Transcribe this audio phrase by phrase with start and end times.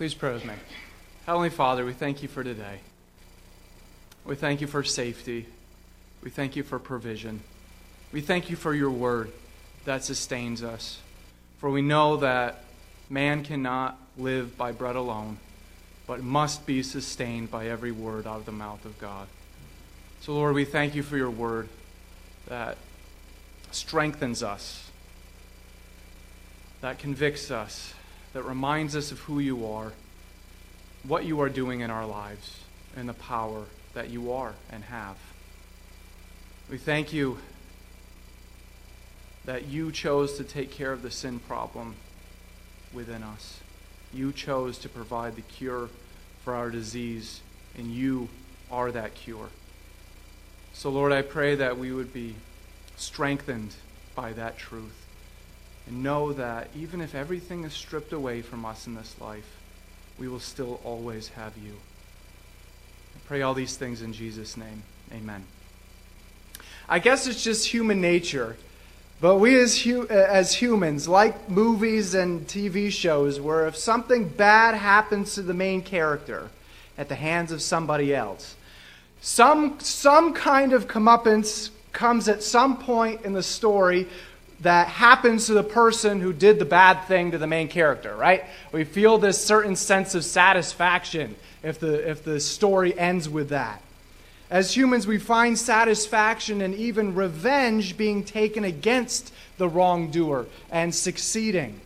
[0.00, 0.54] Please pray with me.
[1.26, 2.80] Heavenly Father, we thank you for today.
[4.24, 5.44] We thank you for safety.
[6.24, 7.42] We thank you for provision.
[8.10, 9.30] We thank you for your word
[9.84, 11.00] that sustains us.
[11.58, 12.64] For we know that
[13.10, 15.36] man cannot live by bread alone,
[16.06, 19.28] but must be sustained by every word out of the mouth of God.
[20.22, 21.68] So, Lord, we thank you for your word
[22.46, 22.78] that
[23.70, 24.90] strengthens us,
[26.80, 27.92] that convicts us,
[28.32, 29.92] that reminds us of who you are,
[31.02, 32.60] what you are doing in our lives,
[32.96, 35.16] and the power that you are and have.
[36.70, 37.38] We thank you
[39.44, 41.96] that you chose to take care of the sin problem
[42.92, 43.60] within us.
[44.12, 45.88] You chose to provide the cure
[46.44, 47.40] for our disease,
[47.76, 48.28] and you
[48.70, 49.48] are that cure.
[50.72, 52.36] So, Lord, I pray that we would be
[52.96, 53.74] strengthened
[54.14, 55.06] by that truth
[55.90, 59.56] and know that even if everything is stripped away from us in this life,
[60.18, 61.72] we will still always have you.
[63.16, 64.84] I pray all these things in Jesus' name.
[65.12, 65.44] Amen.
[66.88, 68.56] I guess it's just human nature.
[69.20, 74.76] But we as, hu- as humans, like movies and TV shows, where if something bad
[74.76, 76.50] happens to the main character
[76.96, 78.54] at the hands of somebody else,
[79.20, 84.06] some, some kind of comeuppance comes at some point in the story
[84.60, 88.44] that happens to the person who did the bad thing to the main character, right?
[88.72, 93.82] We feel this certain sense of satisfaction if the, if the story ends with that.
[94.50, 101.80] As humans, we find satisfaction and even revenge being taken against the wrongdoer and succeeding.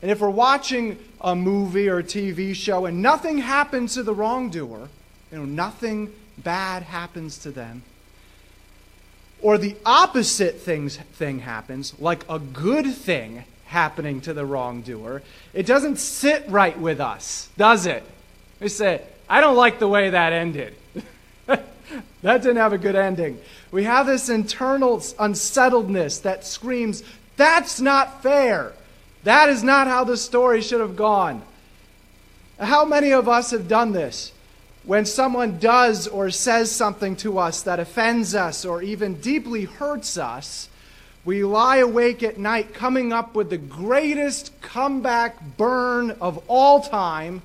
[0.00, 4.14] And if we're watching a movie or a TV show and nothing happens to the
[4.14, 4.88] wrongdoer,
[5.32, 7.82] you know, nothing bad happens to them,
[9.42, 15.22] or the opposite things, thing happens, like a good thing happening to the wrongdoer,
[15.52, 18.02] it doesn't sit right with us, does it?
[18.60, 20.74] We say, I don't like the way that ended.
[21.46, 21.62] that
[22.22, 23.38] didn't have a good ending.
[23.70, 27.02] We have this internal unsettledness that screams,
[27.36, 28.72] that's not fair.
[29.24, 31.42] That is not how the story should have gone.
[32.58, 34.32] How many of us have done this?
[34.86, 40.16] When someone does or says something to us that offends us or even deeply hurts
[40.16, 40.68] us,
[41.24, 47.42] we lie awake at night coming up with the greatest comeback burn of all time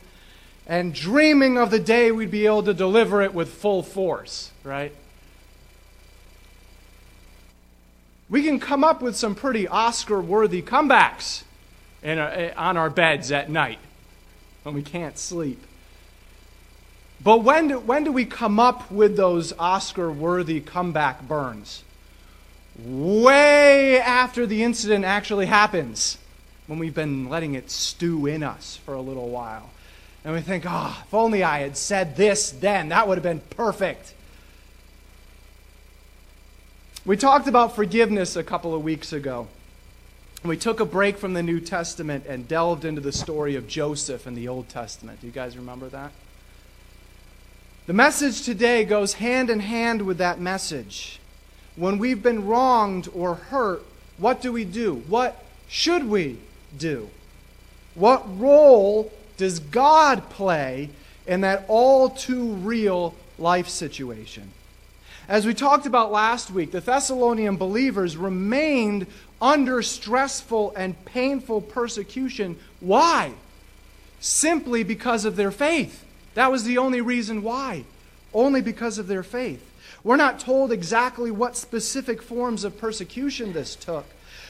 [0.68, 4.94] and dreaming of the day we'd be able to deliver it with full force, right?
[8.29, 11.41] We can come up with some pretty Oscar worthy comebacks
[12.19, 13.79] our, eh, on our beds at night
[14.62, 15.66] when we can't sleep.
[17.24, 21.84] But when do, when do we come up with those Oscar worthy comeback burns?
[22.84, 26.18] Way after the incident actually happens,
[26.66, 29.70] when we've been letting it stew in us for a little while.
[30.24, 33.42] And we think, oh, if only I had said this then, that would have been
[33.52, 34.14] perfect.
[37.06, 39.48] We talked about forgiveness a couple of weeks ago.
[40.44, 44.26] We took a break from the New Testament and delved into the story of Joseph
[44.26, 45.22] in the Old Testament.
[45.22, 46.12] Do you guys remember that?
[47.88, 51.19] The message today goes hand in hand with that message.
[51.75, 53.84] When we've been wronged or hurt,
[54.19, 55.02] what do we do?
[55.08, 56.38] What should we
[56.78, 57.09] do?
[57.96, 60.91] What role does God play
[61.25, 64.52] in that all too real life situation?
[65.28, 69.08] As we talked about last week, the Thessalonian believers remained
[69.41, 72.59] under stressful and painful persecution.
[72.80, 73.34] Why?
[74.20, 76.06] Simply because of their faith.
[76.34, 77.86] That was the only reason why.
[78.34, 79.66] Only because of their faith.
[80.03, 84.06] We're not told exactly what specific forms of persecution this took.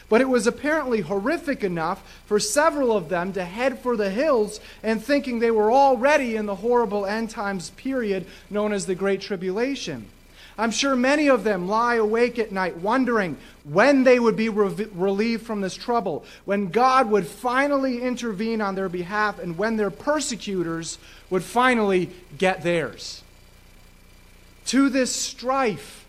[0.07, 4.59] But it was apparently horrific enough for several of them to head for the hills
[4.83, 9.21] and thinking they were already in the horrible end times period known as the Great
[9.21, 10.07] Tribulation.
[10.57, 14.87] I'm sure many of them lie awake at night wondering when they would be re-
[14.93, 19.91] relieved from this trouble, when God would finally intervene on their behalf, and when their
[19.91, 20.97] persecutors
[21.29, 23.23] would finally get theirs.
[24.67, 26.05] To this strife,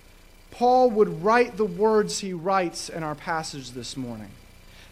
[0.51, 4.31] Paul would write the words he writes in our passage this morning.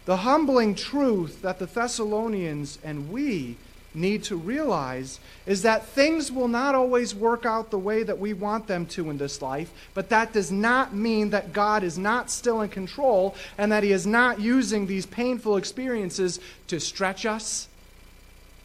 [0.05, 3.57] The humbling truth that the Thessalonians and we
[3.93, 8.33] need to realize is that things will not always work out the way that we
[8.33, 12.29] want them to in this life, but that does not mean that God is not
[12.29, 17.67] still in control and that He is not using these painful experiences to stretch us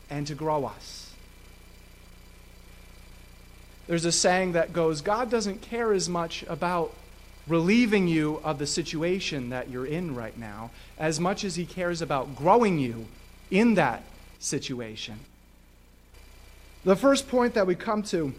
[0.08, 1.12] and to grow us.
[3.86, 6.92] There's a saying that goes God doesn't care as much about
[7.46, 12.02] relieving you of the situation that you're in right now as much as He cares
[12.02, 13.06] about growing you
[13.50, 14.02] in that
[14.46, 15.20] situation.
[16.84, 18.32] The first point that we come to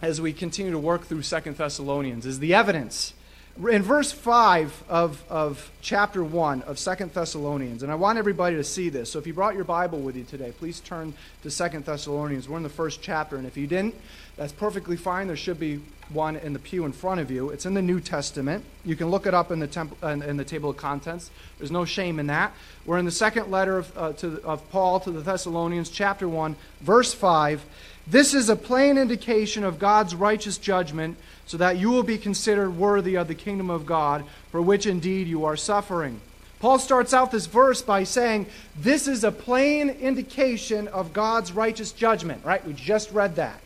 [0.00, 3.12] as we continue to work through Second Thessalonians is the evidence
[3.56, 8.64] in verse 5 of, of chapter 1 of Second Thessalonians, and I want everybody to
[8.64, 9.10] see this.
[9.10, 12.50] So if you brought your Bible with you today, please turn to Second Thessalonians.
[12.50, 13.94] We're in the first chapter, and if you didn't,
[14.36, 15.26] that's perfectly fine.
[15.26, 15.80] There should be
[16.10, 17.48] one in the pew in front of you.
[17.48, 18.62] It's in the New Testament.
[18.84, 21.30] You can look it up in the, temp- in, in the table of contents.
[21.56, 22.52] There's no shame in that.
[22.84, 26.56] We're in the second letter of, uh, to, of Paul to the Thessalonians, chapter 1,
[26.82, 27.64] verse 5.
[28.06, 31.16] This is a plain indication of God's righteous judgment,
[31.46, 35.26] so that you will be considered worthy of the kingdom of God, for which indeed
[35.26, 36.20] you are suffering.
[36.60, 38.46] Paul starts out this verse by saying,
[38.78, 42.64] This is a plain indication of God's righteous judgment, right?
[42.66, 43.60] We just read that.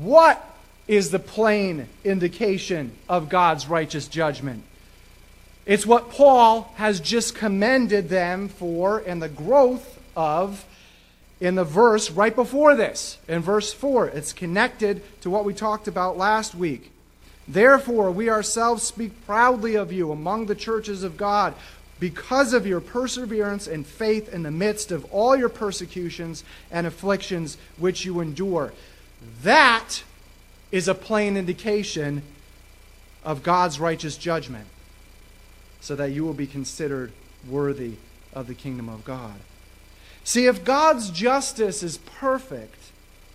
[0.00, 0.44] What
[0.88, 4.64] is the plain indication of God's righteous judgment?
[5.64, 10.64] It's what Paul has just commended them for and the growth of
[11.40, 14.08] in the verse right before this, in verse 4.
[14.08, 16.90] It's connected to what we talked about last week.
[17.46, 21.54] Therefore, we ourselves speak proudly of you among the churches of God
[22.00, 27.56] because of your perseverance and faith in the midst of all your persecutions and afflictions
[27.78, 28.72] which you endure.
[29.42, 30.02] That
[30.72, 32.22] is a plain indication
[33.24, 34.66] of God's righteous judgment,
[35.80, 37.12] so that you will be considered
[37.48, 37.94] worthy
[38.34, 39.36] of the kingdom of God.
[40.26, 42.74] See, if God's justice is perfect,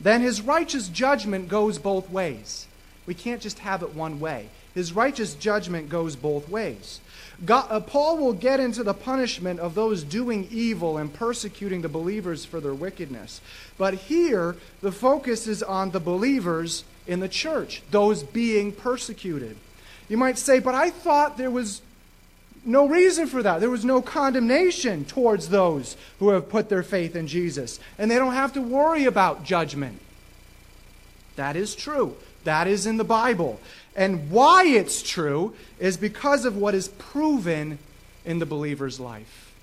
[0.01, 2.67] then his righteous judgment goes both ways.
[3.05, 4.49] We can't just have it one way.
[4.75, 6.99] His righteous judgment goes both ways.
[7.45, 11.87] God, uh, Paul will get into the punishment of those doing evil and persecuting the
[11.87, 13.39] believers for their wickedness.
[13.77, 19.55] But here, the focus is on the believers in the church, those being persecuted.
[20.09, 21.81] You might say, but I thought there was
[22.63, 23.59] no reason for that.
[23.59, 27.79] There was no condemnation towards those who have put their faith in Jesus.
[27.97, 29.99] And they don't have to worry about judgment.
[31.35, 32.15] That is true.
[32.43, 33.59] That is in the Bible.
[33.95, 37.79] And why it's true is because of what is proven
[38.25, 39.53] in the believer's life.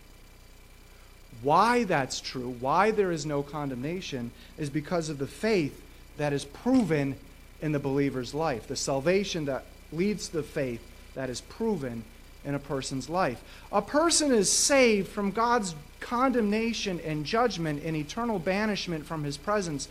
[1.42, 5.80] Why that's true, why there is no condemnation, is because of the faith
[6.16, 7.16] that is proven
[7.62, 8.66] in the believer's life.
[8.66, 10.80] The salvation that leads to the faith
[11.14, 12.02] that is proven
[12.44, 13.42] in a person's life.
[13.72, 19.88] A person is saved from God's condemnation and judgment and eternal banishment from his presence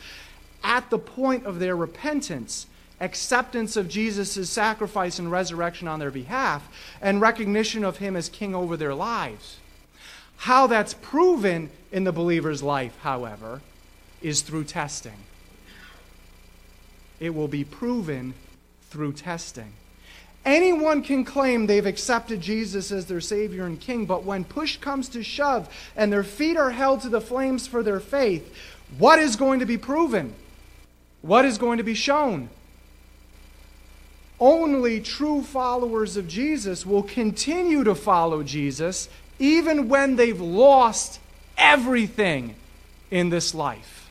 [0.64, 2.68] at the point of their repentance,
[3.00, 6.68] acceptance of Jesus' sacrifice and resurrection on their behalf,
[7.02, 9.58] and recognition of him as king over their lives.
[10.38, 13.62] How that's proven in the believer's life, however,
[14.22, 15.18] is through testing.
[17.20, 18.34] It will be proven
[18.90, 19.74] through testing.
[20.46, 25.10] Anyone can claim they've accepted Jesus as their Savior and King, but when push comes
[25.10, 28.56] to shove and their feet are held to the flames for their faith,
[28.98, 30.34] what is going to be proven?
[31.22, 32.50] What is going to be shown?
[34.40, 41.20] Only true followers of Jesus will continue to follow Jesus even when they've lost
[41.58, 42.56] everything
[43.12, 44.10] in this life.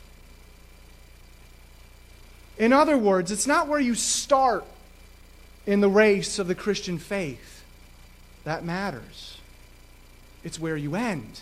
[2.57, 4.65] In other words, it's not where you start
[5.67, 7.63] in the race of the Christian faith.
[8.45, 9.37] That matters.
[10.43, 11.41] It's where you end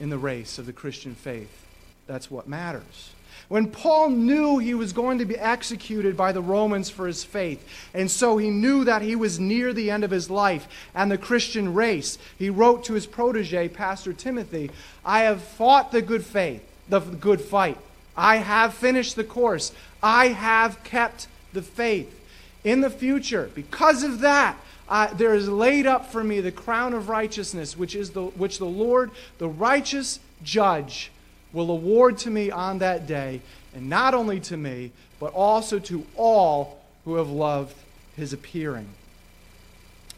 [0.00, 1.66] in the race of the Christian faith.
[2.06, 3.12] That's what matters.
[3.48, 7.62] When Paul knew he was going to be executed by the Romans for his faith,
[7.92, 11.18] and so he knew that he was near the end of his life and the
[11.18, 14.70] Christian race, he wrote to his protege, Pastor Timothy,
[15.04, 17.76] I have fought the good faith, the good fight.
[18.16, 19.72] I have finished the course.
[20.02, 22.21] I have kept the faith
[22.64, 23.50] in the future.
[23.54, 24.56] Because of that,
[24.88, 28.58] uh, there is laid up for me the crown of righteousness, which is the which
[28.58, 31.10] the Lord, the righteous judge,
[31.52, 33.40] will award to me on that day,
[33.74, 37.74] and not only to me, but also to all who have loved
[38.16, 38.88] his appearing.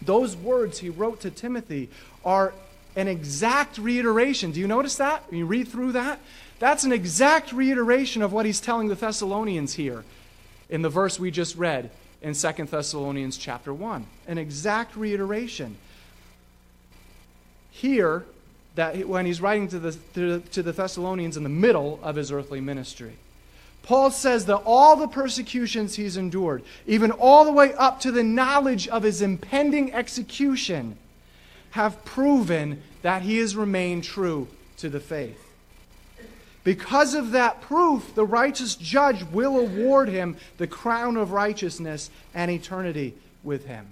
[0.02, 1.88] Those words he wrote to Timothy
[2.24, 2.52] are
[2.96, 4.50] an exact reiteration.
[4.50, 5.28] Do you notice that?
[5.30, 6.20] When you read through that,
[6.58, 10.04] that's an exact reiteration of what he's telling the Thessalonians here
[10.68, 11.90] in the verse we just read
[12.24, 14.06] in 2 Thessalonians chapter 1.
[14.26, 15.76] An exact reiteration.
[17.70, 18.24] Here,
[18.76, 19.92] that when he's writing to the,
[20.40, 23.12] to, the Thessalonians in the middle of his earthly ministry.
[23.82, 28.24] Paul says that all the persecutions he's endured, even all the way up to the
[28.24, 30.96] knowledge of his impending execution,
[31.72, 35.43] have proven that he has remained true to the faith.
[36.64, 42.50] Because of that proof, the righteous judge will award him the crown of righteousness and
[42.50, 43.86] eternity with him.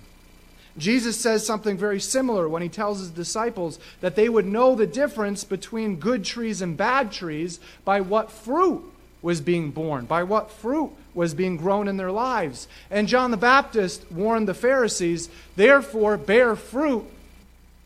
[0.79, 4.87] Jesus says something very similar when he tells his disciples that they would know the
[4.87, 8.83] difference between good trees and bad trees by what fruit
[9.21, 10.07] was being borne?
[10.07, 12.69] By what fruit was being grown in their lives?
[12.91, 17.05] And John the Baptist warned the Pharisees, therefore, bear fruit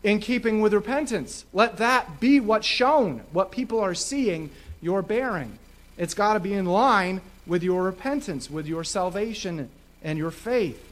[0.04, 1.44] in keeping with repentance.
[1.52, 4.50] Let that be what's shown, what people are seeing
[4.80, 5.58] you're bearing.
[5.96, 9.70] It's got to be in line with your repentance, with your salvation
[10.02, 10.82] and your faith.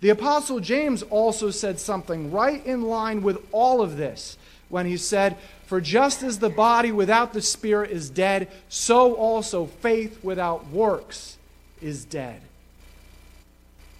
[0.00, 4.36] The Apostle James also said something right in line with all of this
[4.68, 9.66] when he said, For just as the body without the spirit is dead, so also
[9.66, 11.38] faith without works
[11.80, 12.40] is dead.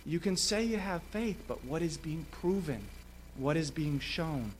[0.04, 2.82] You can say you have faith, but what is being proven?
[3.36, 4.52] What is being shown?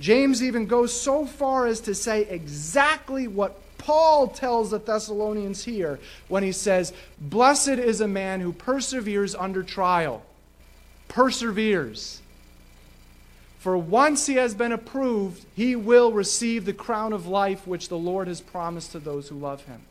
[0.00, 5.98] James even goes so far as to say exactly what Paul tells the Thessalonians here
[6.28, 10.22] when he says, Blessed is a man who perseveres under trial.
[11.08, 12.22] Perseveres.
[13.58, 17.98] For once he has been approved, he will receive the crown of life which the
[17.98, 19.82] Lord has promised to those who love him.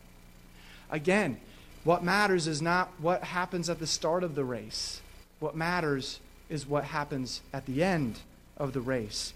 [0.89, 1.39] Again,
[1.83, 5.01] what matters is not what happens at the start of the race.
[5.39, 6.19] What matters
[6.50, 8.19] is what happens at the end
[8.57, 9.33] of the race.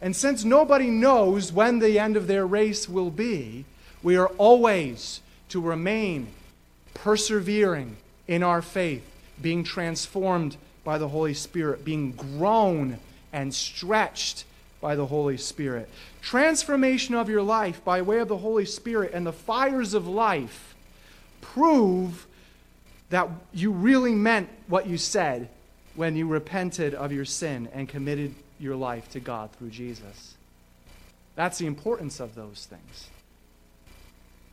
[0.00, 3.66] And since nobody knows when the end of their race will be,
[4.02, 6.28] we are always to remain
[6.94, 9.04] persevering in our faith,
[9.40, 12.98] being transformed by the Holy Spirit, being grown
[13.32, 14.44] and stretched
[14.80, 15.88] by the Holy Spirit.
[16.22, 20.74] Transformation of your life by way of the Holy Spirit and the fires of life
[21.40, 22.26] prove
[23.10, 25.48] that you really meant what you said
[25.94, 30.34] when you repented of your sin and committed your life to God through Jesus.
[31.34, 33.08] That's the importance of those things.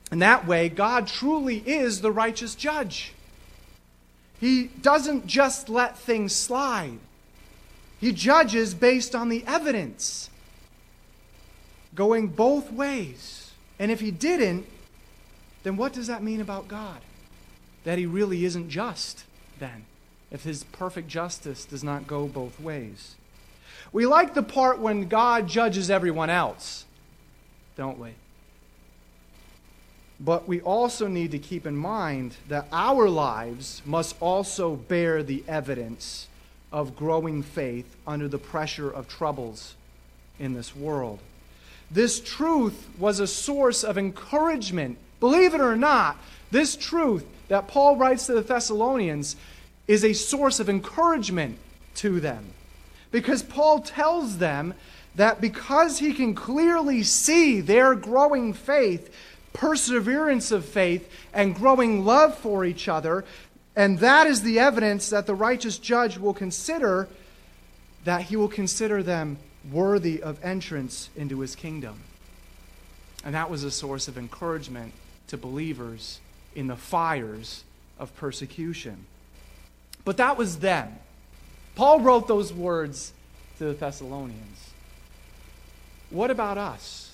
[0.09, 3.13] And that way, God truly is the righteous judge.
[4.39, 6.99] He doesn't just let things slide,
[7.99, 10.29] He judges based on the evidence,
[11.95, 13.51] going both ways.
[13.79, 14.65] And if He didn't,
[15.63, 17.01] then what does that mean about God?
[17.83, 19.25] That He really isn't just,
[19.59, 19.85] then,
[20.31, 23.15] if His perfect justice does not go both ways.
[23.91, 26.85] We like the part when God judges everyone else,
[27.75, 28.13] don't we?
[30.19, 35.43] But we also need to keep in mind that our lives must also bear the
[35.47, 36.27] evidence
[36.71, 39.75] of growing faith under the pressure of troubles
[40.39, 41.19] in this world.
[41.89, 44.97] This truth was a source of encouragement.
[45.19, 46.17] Believe it or not,
[46.51, 49.35] this truth that Paul writes to the Thessalonians
[49.87, 51.57] is a source of encouragement
[51.95, 52.45] to them.
[53.11, 54.73] Because Paul tells them
[55.15, 59.13] that because he can clearly see their growing faith,
[59.53, 63.25] perseverance of faith, and growing love for each other.
[63.75, 67.07] And that is the evidence that the righteous judge will consider
[68.03, 69.37] that he will consider them
[69.69, 71.99] worthy of entrance into his kingdom.
[73.25, 74.93] And that was a source of encouragement
[75.27, 76.21] to believers
[76.55, 77.65] in the fires
[77.99, 79.05] of persecution.
[80.05, 80.97] But that was then.
[81.75, 83.11] Paul wrote those words
[83.57, 84.71] to the Thessalonians.
[86.09, 87.06] What about us?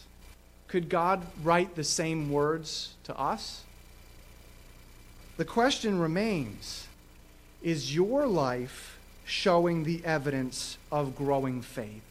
[0.74, 3.62] Could God write the same words to us?
[5.38, 6.88] The question remains
[7.62, 12.02] Is your life showing the evidence of growing faith,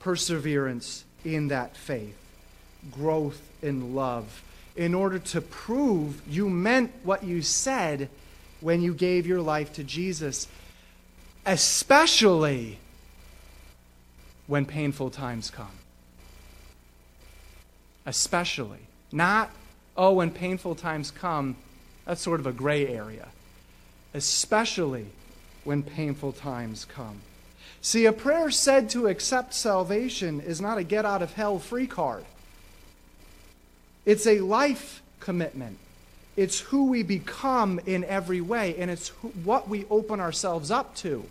[0.00, 2.18] perseverance in that faith,
[2.90, 4.42] growth in love,
[4.76, 8.10] in order to prove you meant what you said
[8.60, 10.46] when you gave your life to Jesus,
[11.46, 12.80] especially
[14.46, 15.81] when painful times come?
[18.06, 18.80] Especially.
[19.10, 19.50] Not,
[19.96, 21.56] oh, when painful times come,
[22.04, 23.28] that's sort of a gray area.
[24.14, 25.06] Especially
[25.64, 27.20] when painful times come.
[27.80, 31.86] See, a prayer said to accept salvation is not a get out of hell free
[31.86, 32.24] card.
[34.04, 35.78] It's a life commitment.
[36.36, 40.94] It's who we become in every way, and it's who, what we open ourselves up
[40.96, 41.24] to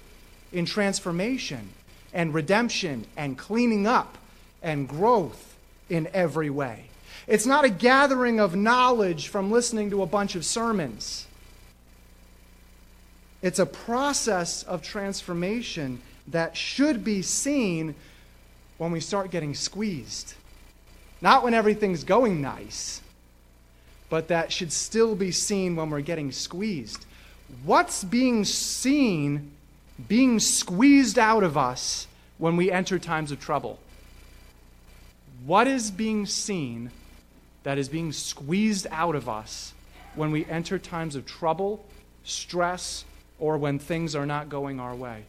[0.52, 1.70] in transformation
[2.14, 4.18] and redemption and cleaning up
[4.62, 5.51] and growth
[5.92, 6.86] in every way.
[7.28, 11.28] It's not a gathering of knowledge from listening to a bunch of sermons.
[13.42, 17.94] It's a process of transformation that should be seen
[18.78, 20.34] when we start getting squeezed.
[21.20, 23.02] Not when everything's going nice,
[24.10, 27.06] but that should still be seen when we're getting squeezed.
[27.66, 29.52] What's being seen
[30.08, 32.08] being squeezed out of us
[32.38, 33.78] when we enter times of trouble?
[35.46, 36.92] What is being seen
[37.64, 39.74] that is being squeezed out of us
[40.16, 41.86] when we enter times of trouble,
[42.24, 43.06] stress,
[43.40, 45.24] or when things are not going our way?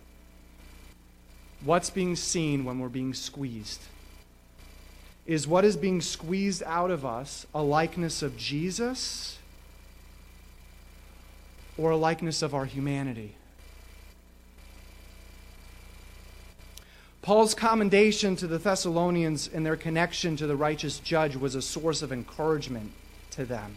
[1.64, 3.82] What's being seen when we're being squeezed?
[5.26, 9.38] Is what is being squeezed out of us a likeness of Jesus
[11.78, 13.34] or a likeness of our humanity.
[17.22, 22.02] Paul's commendation to the Thessalonians and their connection to the righteous judge was a source
[22.02, 22.90] of encouragement
[23.30, 23.76] to them.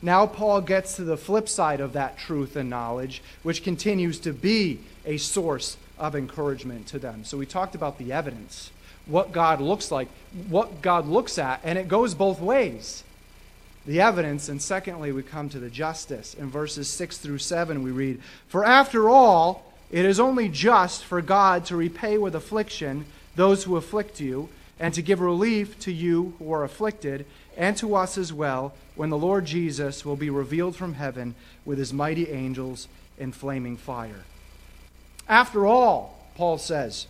[0.00, 4.32] Now, Paul gets to the flip side of that truth and knowledge, which continues to
[4.32, 7.24] be a source of encouragement to them.
[7.24, 8.70] So, we talked about the evidence,
[9.04, 10.08] what God looks like,
[10.48, 13.04] what God looks at, and it goes both ways.
[13.84, 16.32] The evidence, and secondly, we come to the justice.
[16.32, 21.20] In verses 6 through 7, we read, For after all, it is only just for
[21.20, 23.04] God to repay with affliction
[23.36, 27.94] those who afflict you, and to give relief to you who are afflicted, and to
[27.94, 32.28] us as well, when the Lord Jesus will be revealed from heaven with his mighty
[32.30, 34.24] angels in flaming fire.
[35.28, 37.06] After all, Paul says,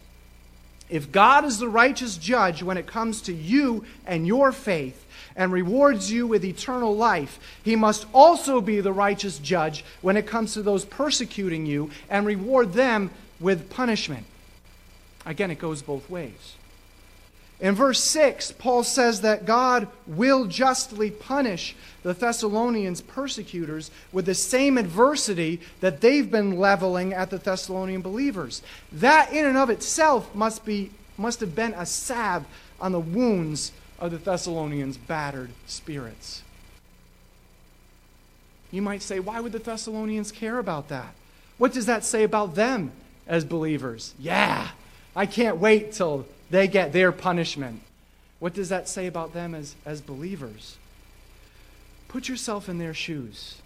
[0.90, 5.06] if God is the righteous judge when it comes to you and your faith
[5.36, 10.26] and rewards you with eternal life, he must also be the righteous judge when it
[10.26, 14.26] comes to those persecuting you and reward them with punishment.
[15.24, 16.56] Again, it goes both ways.
[17.60, 24.34] In verse 6, Paul says that God will justly punish the Thessalonians' persecutors with the
[24.34, 28.62] same adversity that they've been leveling at the Thessalonian believers.
[28.90, 32.46] That, in and of itself, must, be, must have been a salve
[32.80, 36.42] on the wounds of the Thessalonians' battered spirits.
[38.70, 41.12] You might say, why would the Thessalonians care about that?
[41.58, 42.92] What does that say about them
[43.26, 44.14] as believers?
[44.18, 44.68] Yeah,
[45.14, 47.80] I can't wait till they get their punishment.
[48.38, 50.76] What does that say about them as, as believers?
[52.08, 53.60] Put yourself in their shoes.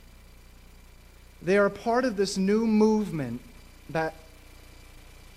[1.41, 3.41] They are part of this new movement
[3.91, 4.15] that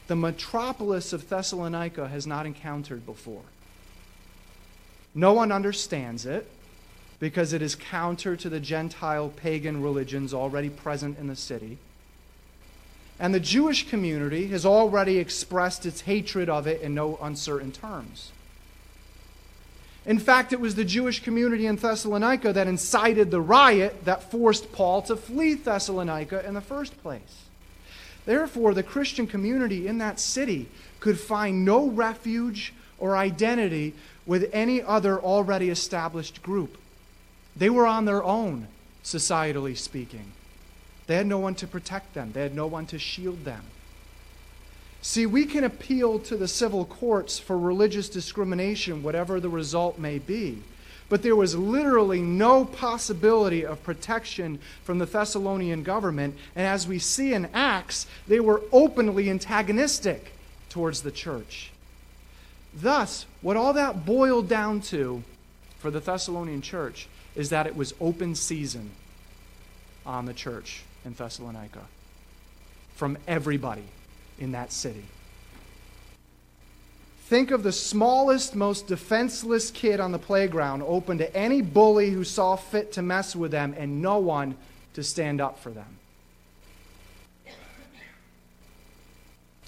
[0.08, 3.44] the metropolis of Thessalonica has not encountered before.
[5.14, 6.50] No one understands it
[7.20, 11.78] because it is counter to the Gentile pagan religions already present in the city.
[13.20, 18.32] And the Jewish community has already expressed its hatred of it in no uncertain terms.
[20.06, 24.72] In fact, it was the Jewish community in Thessalonica that incited the riot that forced
[24.72, 27.44] Paul to flee Thessalonica in the first place.
[28.26, 30.68] Therefore, the Christian community in that city
[31.00, 33.94] could find no refuge or identity
[34.26, 36.78] with any other already established group.
[37.56, 38.68] They were on their own,
[39.04, 40.32] societally speaking.
[41.08, 43.64] They had no one to protect them, they had no one to shield them.
[45.02, 50.20] See, we can appeal to the civil courts for religious discrimination, whatever the result may
[50.20, 50.62] be.
[51.10, 56.36] But there was literally no possibility of protection from the Thessalonian government.
[56.54, 60.34] And as we see in Acts, they were openly antagonistic
[60.70, 61.72] towards the church.
[62.74, 65.24] Thus, what all that boiled down to
[65.80, 68.92] for the Thessalonian church is that it was open season
[70.06, 71.82] on the church in Thessalonica
[72.96, 73.84] from everybody
[74.40, 75.06] in that city.
[77.28, 82.24] Think of the smallest, most defenseless kid on the playground open to any bully who
[82.24, 84.56] saw fit to mess with them and no one
[84.94, 85.98] to stand up for them.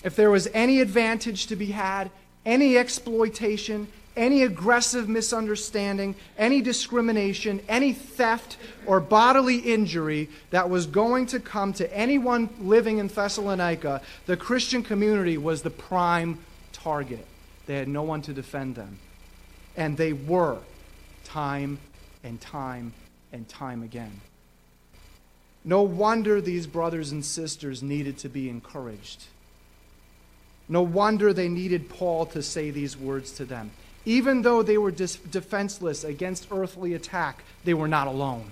[0.04, 2.10] If there was any advantage to be had,
[2.46, 11.26] any exploitation, any aggressive misunderstanding, any discrimination, any theft or bodily injury that was going
[11.28, 16.38] to come to anyone living in Thessalonica, the Christian community was the prime
[16.74, 17.26] target.
[17.66, 19.00] They had no one to defend them.
[19.78, 20.58] And they were,
[21.24, 21.80] time
[22.24, 22.94] and time
[23.32, 24.20] and time again.
[25.64, 29.26] No wonder these brothers and sisters needed to be encouraged.
[30.68, 33.72] No wonder they needed Paul to say these words to them.
[34.10, 38.50] Even though they were dis- defenseless against earthly attack, they were not alone.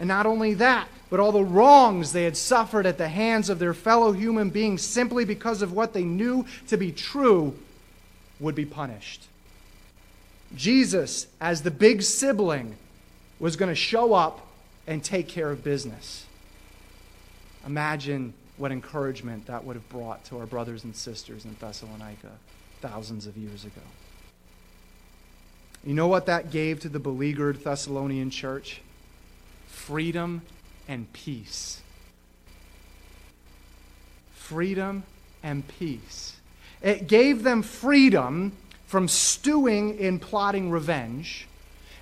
[0.00, 3.60] And not only that, but all the wrongs they had suffered at the hands of
[3.60, 7.56] their fellow human beings simply because of what they knew to be true
[8.40, 9.28] would be punished.
[10.56, 12.74] Jesus, as the big sibling,
[13.38, 14.44] was going to show up
[14.88, 16.26] and take care of business.
[17.64, 22.32] Imagine what encouragement that would have brought to our brothers and sisters in Thessalonica
[22.82, 23.80] thousands of years ago.
[25.84, 28.82] You know what that gave to the beleaguered Thessalonian church?
[29.68, 30.42] Freedom
[30.86, 31.80] and peace.
[34.34, 35.04] Freedom
[35.42, 36.36] and peace.
[36.82, 38.52] It gave them freedom
[38.86, 41.46] from stewing in plotting revenge.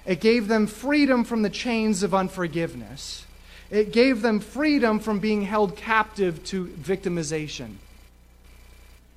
[0.05, 3.27] It gave them freedom from the chains of unforgiveness.
[3.71, 7.77] It gave them freedom from being held captive to victimization.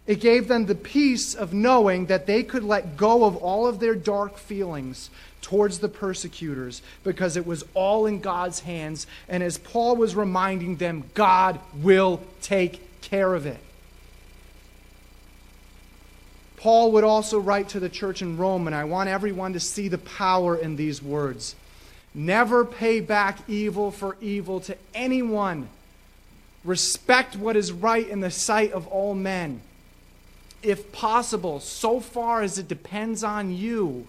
[0.05, 3.79] It gave them the peace of knowing that they could let go of all of
[3.79, 5.09] their dark feelings
[5.41, 9.07] towards the persecutors because it was all in God's hands.
[9.29, 13.59] And as Paul was reminding them, God will take care of it.
[16.57, 19.89] Paul would also write to the church in Rome, and I want everyone to see
[19.89, 21.55] the power in these words.
[22.13, 25.67] Never pay back evil for evil to anyone.
[26.63, 29.61] Respect what is right in the sight of all men
[30.63, 34.07] if possible, so far as it depends on you,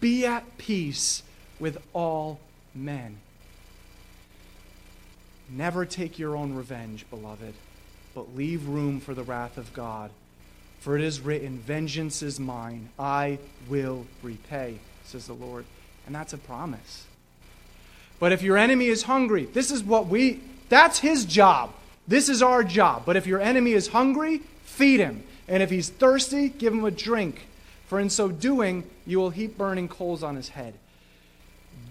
[0.00, 1.22] be at peace
[1.58, 2.40] with all
[2.74, 3.18] men.
[5.48, 7.54] Never take your own revenge, beloved,
[8.14, 10.10] but leave room for the wrath of God.
[10.80, 15.64] For it is written, Vengeance is mine, I will repay, says the Lord.
[16.06, 17.06] And that's a promise.
[18.18, 21.72] But if your enemy is hungry, this is what we, that's his job.
[22.08, 23.02] This is our job.
[23.04, 25.24] But if your enemy is hungry, feed him.
[25.48, 27.46] And if he's thirsty, give him a drink,
[27.86, 30.74] for in so doing, you will heap burning coals on his head.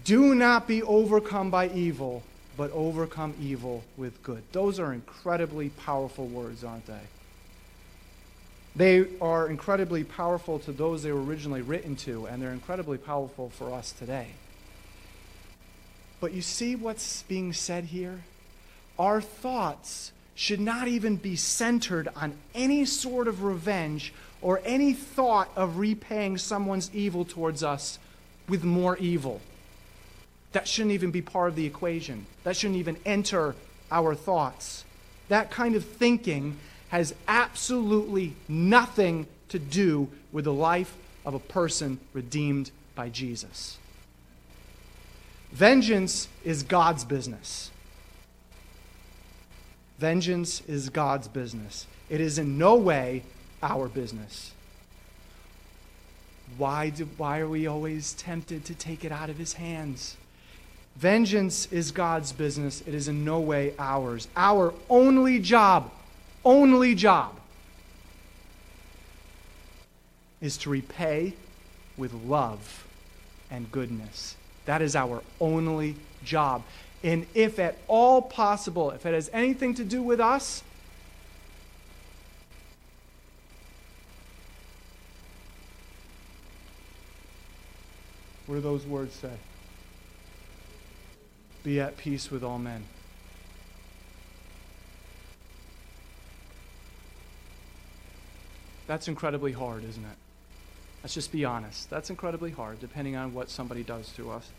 [0.04, 2.22] Do not be overcome by evil,
[2.56, 4.42] but overcome evil with good.
[4.52, 7.00] Those are incredibly powerful words, aren't they?
[8.76, 13.48] They are incredibly powerful to those they were originally written to, and they're incredibly powerful
[13.48, 14.28] for us today.
[16.20, 18.20] But you see what's being said here?
[18.98, 25.50] Our thoughts should not even be centered on any sort of revenge or any thought
[25.56, 27.98] of repaying someone's evil towards us
[28.46, 29.40] with more evil.
[30.52, 32.26] That shouldn't even be part of the equation.
[32.44, 33.56] That shouldn't even enter
[33.90, 34.84] our thoughts.
[35.28, 36.58] That kind of thinking
[36.90, 40.94] has absolutely nothing to do with the life
[41.24, 43.78] of a person redeemed by Jesus.
[45.50, 47.70] Vengeance is God's business.
[49.98, 51.86] Vengeance is God's business.
[52.10, 53.22] It is in no way
[53.62, 54.52] our business.
[56.58, 60.16] Why, do, why are we always tempted to take it out of his hands?
[60.96, 62.82] Vengeance is God's business.
[62.86, 64.28] It is in no way ours.
[64.36, 65.90] Our only job,
[66.44, 67.34] only job,
[70.40, 71.34] is to repay
[71.96, 72.86] with love
[73.50, 74.36] and goodness.
[74.66, 76.62] That is our only job
[77.06, 80.64] and if at all possible, if it has anything to do with us,
[88.46, 89.30] what do those words say?
[91.62, 92.82] Be at peace with all men.
[98.88, 100.16] That's incredibly hard, isn't it?
[101.04, 101.88] Let's just be honest.
[101.88, 104.50] That's incredibly hard, depending on what somebody does to us.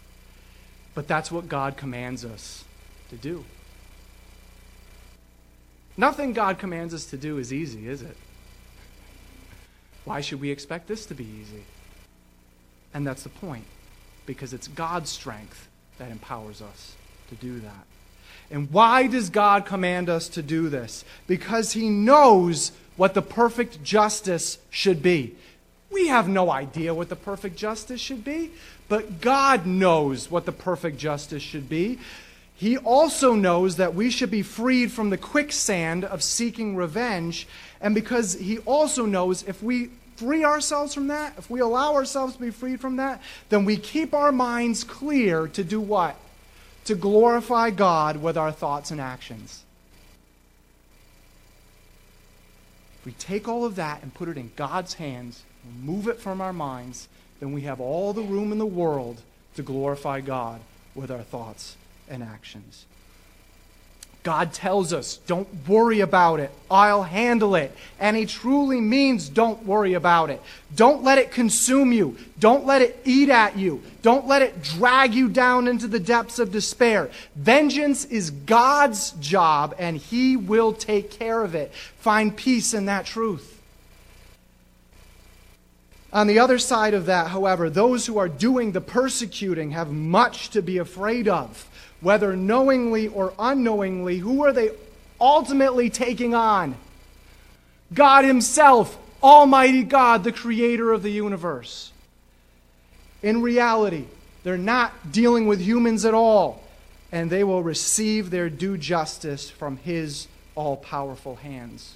[0.97, 2.65] But that's what God commands us
[3.11, 3.45] to do.
[5.95, 8.17] Nothing God commands us to do is easy, is it?
[10.05, 11.65] Why should we expect this to be easy?
[12.95, 13.65] And that's the point,
[14.25, 15.67] because it's God's strength
[15.99, 16.95] that empowers us
[17.29, 17.85] to do that.
[18.49, 21.05] And why does God command us to do this?
[21.27, 25.35] Because He knows what the perfect justice should be.
[25.89, 28.51] We have no idea what the perfect justice should be,
[28.89, 31.99] but God knows what the perfect justice should be.
[32.55, 37.47] He also knows that we should be freed from the quicksand of seeking revenge.
[37.79, 42.33] And because He also knows if we free ourselves from that, if we allow ourselves
[42.33, 46.15] to be freed from that, then we keep our minds clear to do what?
[46.85, 49.63] To glorify God with our thoughts and actions.
[52.99, 55.43] If we take all of that and put it in God's hands,
[55.79, 57.07] remove it from our minds,
[57.39, 59.21] then we have all the room in the world
[59.55, 60.61] to glorify God
[60.95, 61.75] with our thoughts
[62.09, 62.85] and actions.
[64.27, 66.51] God tells us, don't worry about it.
[66.69, 67.73] I'll handle it.
[67.97, 70.41] And He truly means don't worry about it.
[70.75, 72.17] Don't let it consume you.
[72.37, 73.81] Don't let it eat at you.
[74.01, 77.09] Don't let it drag you down into the depths of despair.
[77.37, 81.73] Vengeance is God's job, and He will take care of it.
[81.99, 83.56] Find peace in that truth.
[86.17, 90.49] On the other side of that, however, those who are doing the persecuting have much
[90.49, 91.69] to be afraid of.
[92.01, 94.71] Whether knowingly or unknowingly, who are they
[95.21, 96.75] ultimately taking on?
[97.93, 101.91] God Himself, Almighty God, the creator of the universe.
[103.21, 104.05] In reality,
[104.43, 106.63] they're not dealing with humans at all,
[107.11, 111.95] and they will receive their due justice from His all powerful hands.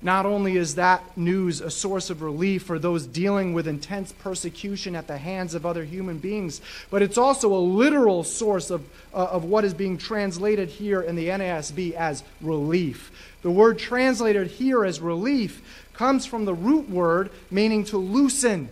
[0.00, 4.94] Not only is that news a source of relief for those dealing with intense persecution
[4.94, 9.24] at the hands of other human beings, but it's also a literal source of, uh,
[9.24, 13.10] of what is being translated here in the NASB as relief.
[13.42, 18.68] The word translated here as relief comes from the root word meaning to loosen,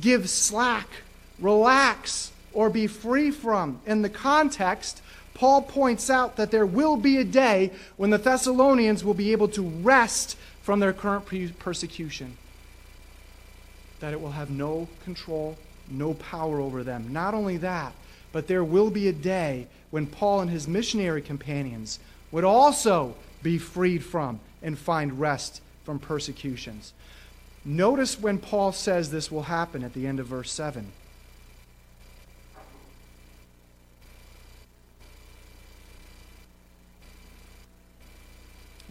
[0.00, 0.88] give slack,
[1.38, 3.80] relax, or be free from.
[3.86, 5.00] In the context,
[5.34, 9.48] Paul points out that there will be a day when the Thessalonians will be able
[9.48, 11.24] to rest from their current
[11.60, 12.36] persecution.
[14.00, 15.56] That it will have no control,
[15.88, 17.12] no power over them.
[17.12, 17.92] Not only that,
[18.32, 22.00] but there will be a day when Paul and his missionary companions
[22.32, 26.92] would also be freed from and find rest from persecutions.
[27.64, 30.90] Notice when Paul says this will happen at the end of verse 7.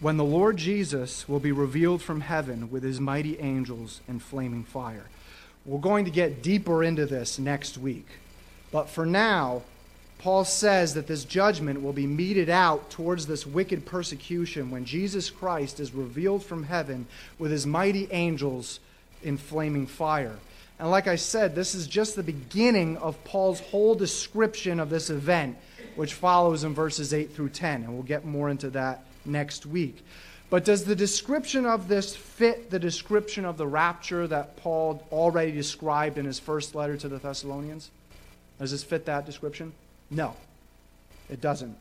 [0.00, 4.64] When the Lord Jesus will be revealed from heaven with his mighty angels in flaming
[4.64, 5.06] fire.
[5.64, 8.06] We're going to get deeper into this next week.
[8.70, 9.62] But for now,
[10.18, 15.30] Paul says that this judgment will be meted out towards this wicked persecution when Jesus
[15.30, 17.06] Christ is revealed from heaven
[17.38, 18.80] with his mighty angels
[19.22, 20.36] in flaming fire.
[20.78, 25.08] And like I said, this is just the beginning of Paul's whole description of this
[25.08, 25.56] event,
[25.96, 27.84] which follows in verses 8 through 10.
[27.84, 30.04] And we'll get more into that next week.
[30.48, 35.52] But does the description of this fit the description of the rapture that Paul already
[35.52, 37.90] described in his first letter to the Thessalonians?
[38.58, 39.72] Does this fit that description?
[40.10, 40.36] No,
[41.28, 41.76] it doesn't.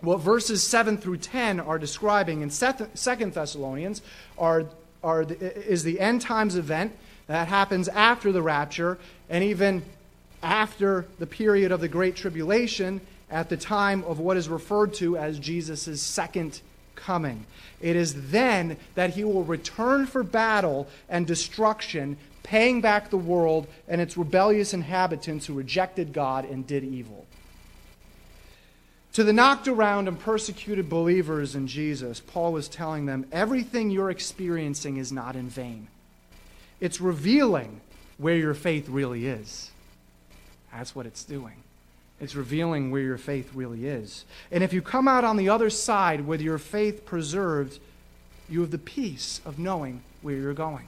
[0.00, 4.02] What verses 7 through 10 are describing in Second Thessalonians
[4.38, 4.66] are,
[5.02, 6.92] are the, is the end times event
[7.26, 9.82] that happens after the rapture and even
[10.42, 15.16] after the period of the Great Tribulation at the time of what is referred to
[15.16, 16.60] as Jesus' second
[16.94, 17.46] coming.
[17.80, 23.66] It is then that he will return for battle and destruction, paying back the world
[23.88, 27.26] and its rebellious inhabitants who rejected God and did evil.
[29.14, 34.10] To the knocked around and persecuted believers in Jesus, Paul was telling them everything you're
[34.10, 35.88] experiencing is not in vain.
[36.80, 37.80] It's revealing
[38.18, 39.70] where your faith really is.
[40.70, 41.62] That's what it's doing.
[42.20, 44.24] It's revealing where your faith really is.
[44.50, 47.78] And if you come out on the other side with your faith preserved,
[48.48, 50.86] you have the peace of knowing where you're going.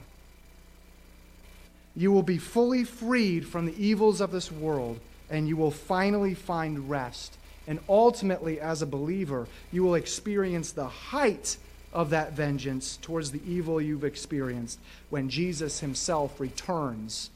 [1.95, 6.33] You will be fully freed from the evils of this world, and you will finally
[6.33, 7.37] find rest.
[7.67, 11.57] And ultimately, as a believer, you will experience the height
[11.93, 17.29] of that vengeance towards the evil you've experienced when Jesus himself returns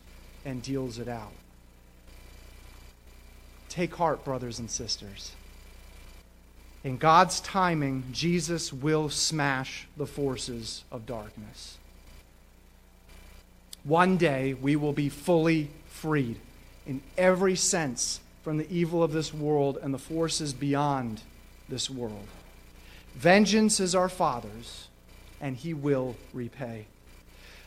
[0.45, 1.33] and deals it out.
[3.73, 5.31] Take heart, brothers and sisters.
[6.83, 11.79] In God's timing, Jesus will smash the forces of darkness.
[13.83, 16.37] One day, we will be fully freed
[16.85, 21.21] in every sense from the evil of this world and the forces beyond
[21.67, 22.27] this world.
[23.15, 24.87] Vengeance is our Father's,
[25.41, 26.85] and He will repay.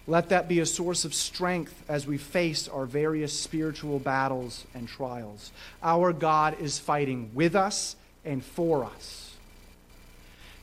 [0.08, 4.86] Let that be a source of strength as we face our various spiritual battles and
[4.86, 5.50] trials.
[5.82, 9.34] Our God is fighting with us and for us.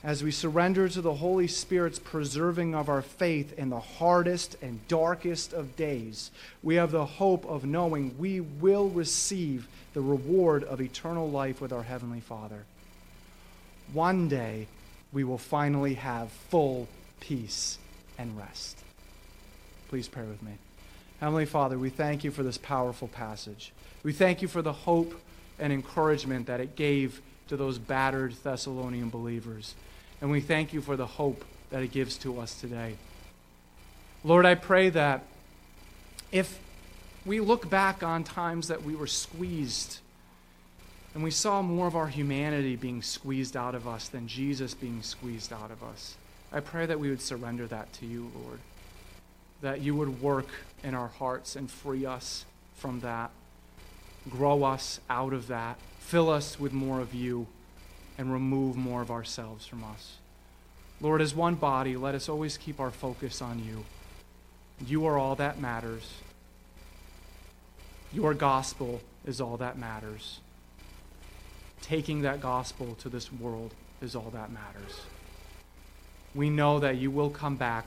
[0.01, 4.85] As we surrender to the Holy Spirit's preserving of our faith in the hardest and
[4.89, 6.29] darkest of days,
[6.61, 11.71] we have the hope of knowing we will receive the reward of eternal life with
[11.71, 12.65] our Heavenly Father.
[13.93, 14.67] One day,
[15.13, 16.89] we will finally have full
[17.21, 17.77] peace
[18.17, 18.82] and rest.
[19.93, 20.53] Please pray with me.
[21.19, 23.71] Heavenly Father, we thank you for this powerful passage.
[24.01, 25.13] We thank you for the hope
[25.59, 29.75] and encouragement that it gave to those battered Thessalonian believers.
[30.19, 32.95] And we thank you for the hope that it gives to us today.
[34.23, 35.25] Lord, I pray that
[36.31, 36.57] if
[37.23, 39.99] we look back on times that we were squeezed
[41.13, 45.03] and we saw more of our humanity being squeezed out of us than Jesus being
[45.03, 46.15] squeezed out of us,
[46.51, 48.59] I pray that we would surrender that to you, Lord
[49.63, 50.47] that you would work
[50.83, 52.43] in our hearts and free us
[52.75, 53.31] from that.
[54.29, 55.77] Grow us out of that.
[55.99, 57.47] Fill us with more of you
[58.17, 60.17] and remove more of ourselves from us.
[60.99, 63.85] Lord, as one body, let us always keep our focus on you.
[64.85, 66.11] You are all that matters.
[68.11, 70.41] Your gospel is all that matters.
[71.81, 75.01] Taking that gospel to this world is all that matters.
[76.35, 77.85] We know that you will come back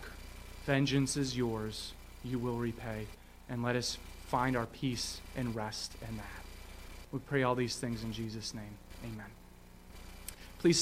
[0.66, 1.92] Vengeance is yours,
[2.24, 3.06] you will repay.
[3.48, 6.24] And let us find our peace and rest in that.
[7.12, 8.76] We pray all these things in Jesus' name.
[9.04, 9.45] Amen.